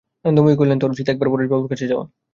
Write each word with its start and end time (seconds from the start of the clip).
আনন্দময়ী 0.25 0.55
কহিলেন, 0.57 0.77
তোর 0.79 0.93
উচিত 0.93 1.07
একবার 1.09 1.31
পরেশবাবুর 1.31 1.71
কাছে 1.71 1.89
যাওয়া। 1.91 2.05